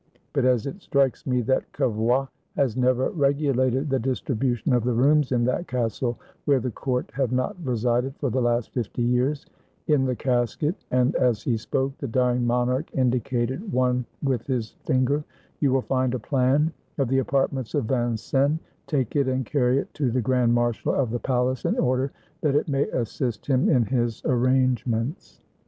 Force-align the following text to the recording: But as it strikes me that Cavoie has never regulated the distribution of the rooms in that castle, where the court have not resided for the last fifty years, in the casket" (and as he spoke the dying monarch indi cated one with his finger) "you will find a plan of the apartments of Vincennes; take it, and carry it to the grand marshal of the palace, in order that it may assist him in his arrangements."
But 0.33 0.45
as 0.45 0.65
it 0.65 0.81
strikes 0.81 1.27
me 1.27 1.41
that 1.41 1.71
Cavoie 1.73 2.27
has 2.55 2.75
never 2.75 3.11
regulated 3.11 3.87
the 3.91 3.99
distribution 3.99 4.73
of 4.73 4.83
the 4.83 4.95
rooms 4.95 5.31
in 5.31 5.43
that 5.45 5.67
castle, 5.67 6.17
where 6.45 6.59
the 6.59 6.71
court 6.71 7.11
have 7.13 7.31
not 7.31 7.55
resided 7.63 8.15
for 8.15 8.31
the 8.31 8.41
last 8.41 8.71
fifty 8.73 9.03
years, 9.03 9.45
in 9.85 10.05
the 10.05 10.15
casket" 10.15 10.73
(and 10.89 11.13
as 11.17 11.43
he 11.43 11.55
spoke 11.55 11.95
the 11.99 12.07
dying 12.07 12.47
monarch 12.47 12.89
indi 12.95 13.19
cated 13.19 13.69
one 13.71 14.03
with 14.23 14.47
his 14.47 14.71
finger) 14.85 15.23
"you 15.59 15.71
will 15.71 15.83
find 15.83 16.15
a 16.15 16.19
plan 16.19 16.73
of 16.97 17.07
the 17.07 17.19
apartments 17.19 17.75
of 17.75 17.85
Vincennes; 17.85 18.59
take 18.87 19.15
it, 19.15 19.27
and 19.27 19.45
carry 19.45 19.77
it 19.77 19.93
to 19.93 20.09
the 20.09 20.19
grand 20.19 20.51
marshal 20.51 20.95
of 20.95 21.11
the 21.11 21.19
palace, 21.19 21.63
in 21.63 21.77
order 21.77 22.11
that 22.41 22.55
it 22.55 22.67
may 22.67 22.87
assist 22.89 23.45
him 23.45 23.69
in 23.69 23.85
his 23.85 24.23
arrangements." 24.25 25.41